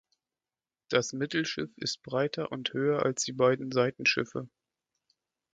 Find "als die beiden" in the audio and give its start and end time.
3.05-3.71